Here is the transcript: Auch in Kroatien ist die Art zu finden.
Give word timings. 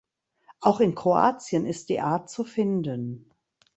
Auch 0.61 0.79
in 0.79 0.95
Kroatien 0.95 1.67
ist 1.67 1.89
die 1.89 1.99
Art 1.99 2.27
zu 2.27 2.43
finden. 2.43 3.29